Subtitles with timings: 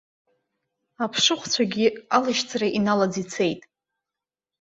[1.03, 3.61] Аԥшыхәцәагьы алашьцара иналаӡ ицеит.